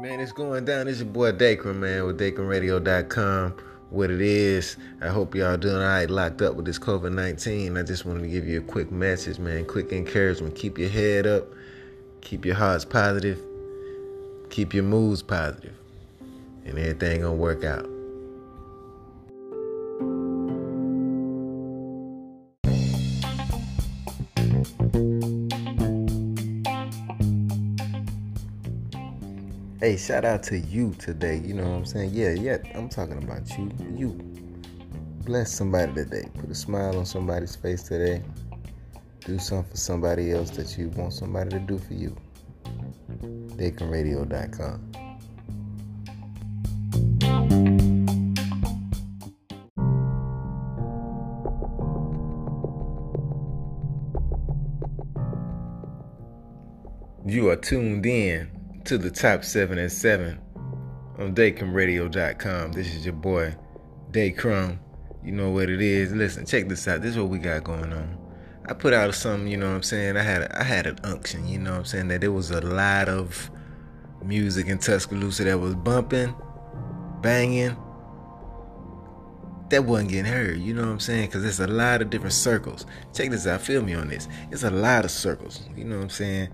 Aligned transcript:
Man, 0.00 0.18
it's 0.18 0.32
going 0.32 0.64
down. 0.64 0.88
It's 0.88 1.00
your 1.00 1.08
boy 1.08 1.32
Dacron, 1.32 1.76
man, 1.76 2.06
with 2.06 2.18
DacronRadio.com. 2.18 3.54
What 3.90 4.10
it 4.10 4.22
is, 4.22 4.78
I 5.02 5.08
hope 5.08 5.34
y'all 5.34 5.58
doing 5.58 5.74
all 5.74 5.82
right 5.82 6.08
locked 6.08 6.40
up 6.40 6.54
with 6.54 6.64
this 6.64 6.78
COVID 6.78 7.12
19. 7.12 7.76
I 7.76 7.82
just 7.82 8.06
wanted 8.06 8.22
to 8.22 8.28
give 8.28 8.48
you 8.48 8.60
a 8.60 8.62
quick 8.62 8.90
message, 8.90 9.38
man. 9.38 9.66
Quick 9.66 9.92
encouragement. 9.92 10.54
Keep 10.54 10.78
your 10.78 10.88
head 10.88 11.26
up, 11.26 11.48
keep 12.22 12.46
your 12.46 12.54
hearts 12.54 12.86
positive, 12.86 13.38
keep 14.48 14.72
your 14.72 14.84
moods 14.84 15.22
positive, 15.22 15.74
and 16.64 16.78
everything 16.78 17.20
gonna 17.20 17.34
work 17.34 17.62
out. 17.62 17.99
Hey, 29.80 29.96
shout 29.96 30.26
out 30.26 30.42
to 30.42 30.58
you 30.58 30.92
today. 30.98 31.40
You 31.42 31.54
know 31.54 31.62
what 31.62 31.74
I'm 31.74 31.86
saying? 31.86 32.10
Yeah, 32.12 32.32
yeah, 32.32 32.58
I'm 32.74 32.90
talking 32.90 33.16
about 33.16 33.48
you. 33.56 33.70
You. 33.96 34.10
Bless 35.24 35.50
somebody 35.50 35.94
today. 35.94 36.28
Put 36.38 36.50
a 36.50 36.54
smile 36.54 36.98
on 36.98 37.06
somebody's 37.06 37.56
face 37.56 37.82
today. 37.84 38.22
Do 39.20 39.38
something 39.38 39.70
for 39.70 39.78
somebody 39.78 40.32
else 40.32 40.50
that 40.50 40.76
you 40.76 40.90
want 40.90 41.14
somebody 41.14 41.48
to 41.48 41.60
do 41.60 41.78
for 41.78 41.94
you. 41.94 42.14
DacronRadio.com. 43.56 44.92
You 57.24 57.48
are 57.48 57.56
tuned 57.56 58.04
in 58.04 58.59
to 58.84 58.98
the 58.98 59.10
top 59.10 59.44
seven 59.44 59.78
at 59.78 59.92
seven 59.92 60.38
on 61.18 61.34
DacronRadio.com. 61.34 62.72
This 62.72 62.94
is 62.94 63.04
your 63.04 63.14
boy, 63.14 63.54
Dacron. 64.10 64.78
You 65.22 65.32
know 65.32 65.50
what 65.50 65.68
it 65.68 65.80
is. 65.80 66.12
Listen, 66.12 66.46
check 66.46 66.68
this 66.68 66.88
out. 66.88 67.02
This 67.02 67.12
is 67.12 67.18
what 67.18 67.28
we 67.28 67.38
got 67.38 67.64
going 67.64 67.92
on. 67.92 68.18
I 68.66 68.72
put 68.72 68.92
out 68.92 69.14
something, 69.14 69.48
you 69.48 69.56
know 69.56 69.68
what 69.68 69.76
I'm 69.76 69.82
saying? 69.82 70.16
I 70.16 70.22
had 70.22 70.50
I 70.52 70.62
had 70.62 70.86
an 70.86 70.98
unction, 71.04 71.46
you 71.48 71.58
know 71.58 71.72
what 71.72 71.78
I'm 71.78 71.84
saying, 71.84 72.08
that 72.08 72.20
there 72.20 72.32
was 72.32 72.50
a 72.50 72.60
lot 72.60 73.08
of 73.08 73.50
music 74.22 74.66
in 74.66 74.78
Tuscaloosa 74.78 75.44
that 75.44 75.58
was 75.58 75.74
bumping, 75.74 76.34
banging, 77.20 77.76
that 79.70 79.84
wasn't 79.84 80.10
getting 80.10 80.30
heard. 80.30 80.58
You 80.58 80.74
know 80.74 80.82
what 80.82 80.90
I'm 80.90 81.00
saying? 81.00 81.26
Because 81.26 81.42
there's 81.42 81.60
a 81.60 81.66
lot 81.66 82.02
of 82.02 82.10
different 82.10 82.34
circles. 82.34 82.86
Check 83.14 83.30
this 83.30 83.46
out. 83.46 83.60
Feel 83.60 83.82
me 83.82 83.94
on 83.94 84.08
this. 84.08 84.28
It's 84.50 84.62
a 84.62 84.70
lot 84.70 85.04
of 85.04 85.10
circles. 85.10 85.62
You 85.76 85.84
know 85.84 85.96
what 85.96 86.04
I'm 86.04 86.10
saying? 86.10 86.48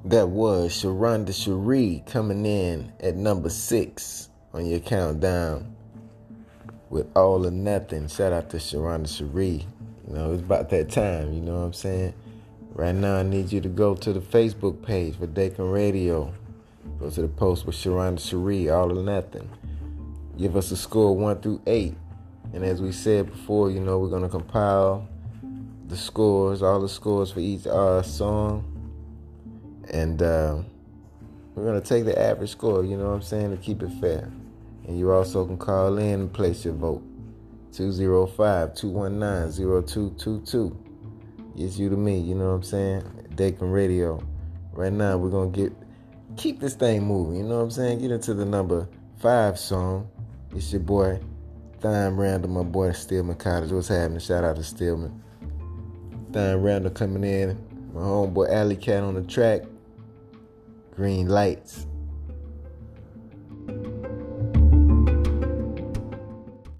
That 0.05 0.27
was 0.27 0.73
Sharonda 0.73 1.33
Cherie 1.33 2.03
coming 2.05 2.45
in 2.45 2.91
at 2.99 3.15
number 3.15 3.47
six 3.47 4.27
on 4.53 4.65
your 4.65 4.81
countdown 4.81 5.77
with 6.89 7.07
all 7.15 7.47
or 7.47 7.51
nothing. 7.51 8.09
Shout 8.09 8.33
out 8.33 8.49
to 8.49 8.57
Sharonda 8.57 9.07
Cherie. 9.07 9.65
You 10.05 10.13
know, 10.13 10.33
it's 10.33 10.41
about 10.41 10.69
that 10.71 10.91
time, 10.91 11.31
you 11.31 11.39
know 11.39 11.53
what 11.53 11.67
I'm 11.67 11.73
saying? 11.73 12.13
Right 12.73 12.93
now, 12.93 13.15
I 13.15 13.23
need 13.23 13.53
you 13.53 13.61
to 13.61 13.69
go 13.69 13.95
to 13.95 14.11
the 14.11 14.19
Facebook 14.19 14.85
page 14.85 15.15
for 15.17 15.25
Dacron 15.25 15.73
Radio. 15.73 16.33
Go 16.99 17.09
to 17.09 17.21
the 17.21 17.29
post 17.29 17.65
with 17.65 17.77
Sharonda 17.77 18.19
Cherie, 18.19 18.69
all 18.69 18.99
or 18.99 19.01
nothing. 19.01 19.49
Give 20.37 20.57
us 20.57 20.69
a 20.71 20.75
score 20.75 21.15
one 21.15 21.39
through 21.39 21.61
eight. 21.65 21.95
And 22.51 22.65
as 22.65 22.81
we 22.81 22.91
said 22.91 23.27
before, 23.27 23.71
you 23.71 23.79
know, 23.79 23.99
we're 23.99 24.09
going 24.09 24.23
to 24.23 24.27
compile 24.27 25.07
the 25.87 25.95
scores, 25.95 26.61
all 26.61 26.81
the 26.81 26.89
scores 26.89 27.31
for 27.31 27.39
each 27.39 27.65
uh, 27.67 28.01
song 28.01 28.72
and 29.91 30.21
uh, 30.21 30.57
we're 31.55 31.63
going 31.63 31.79
to 31.79 31.87
take 31.87 32.05
the 32.05 32.19
average 32.19 32.51
score, 32.51 32.83
you 32.83 32.97
know 32.97 33.09
what 33.09 33.15
I'm 33.15 33.21
saying, 33.21 33.51
to 33.51 33.57
keep 33.57 33.83
it 33.83 33.91
fair. 34.01 34.31
And 34.87 34.97
you 34.97 35.11
also 35.11 35.45
can 35.45 35.57
call 35.57 35.97
in 35.97 36.21
and 36.21 36.33
place 36.33 36.65
your 36.65 36.73
vote. 36.73 37.03
205 37.73 38.75
219 38.75 39.85
0222. 39.85 40.77
It's 41.55 41.77
you 41.77 41.89
to 41.89 41.97
me, 41.97 42.19
you 42.19 42.35
know 42.35 42.49
what 42.49 42.55
I'm 42.55 42.63
saying? 42.63 43.01
Dacron 43.35 43.73
Radio. 43.73 44.23
Right 44.73 44.91
now, 44.91 45.17
we're 45.17 45.29
going 45.29 45.51
to 45.51 45.59
get, 45.61 45.73
keep 46.35 46.59
this 46.59 46.73
thing 46.73 47.03
moving, 47.03 47.37
you 47.37 47.43
know 47.43 47.57
what 47.57 47.63
I'm 47.63 47.71
saying? 47.71 47.99
Get 47.99 48.11
into 48.11 48.33
the 48.33 48.45
number 48.45 48.87
five 49.19 49.59
song. 49.59 50.09
It's 50.55 50.71
your 50.71 50.81
boy, 50.81 51.19
Thime 51.79 52.19
Randall, 52.19 52.49
my 52.49 52.63
boy, 52.63 52.91
Stillman 52.91 53.35
College. 53.35 53.71
What's 53.71 53.87
happening? 53.87 54.19
Shout 54.19 54.43
out 54.43 54.55
to 54.55 54.63
Stillman. 54.63 55.21
Thime 56.31 56.61
Randall 56.61 56.91
coming 56.91 57.23
in. 57.23 57.57
My 57.93 58.01
homeboy 58.01 58.51
Alley 58.51 58.75
Cat 58.75 59.03
on 59.03 59.13
the 59.13 59.21
track. 59.21 59.61
Green 60.95 61.27
lights. 61.27 61.87